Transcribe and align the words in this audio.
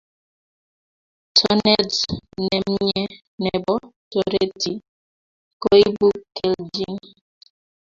Tonet 1.37 1.93
nemye 2.47 2.99
nebo 3.41 3.73
toreti 4.11 4.73
koibu 5.61 6.09
keljin 6.37 6.95